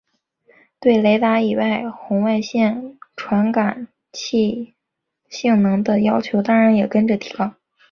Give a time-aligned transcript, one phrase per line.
[0.79, 4.73] 对雷达以及红外线传感器
[5.29, 7.53] 性能的要求当然也跟着提高。